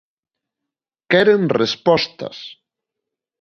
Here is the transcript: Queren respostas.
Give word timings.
Queren 1.13 1.43
respostas. 1.61 2.37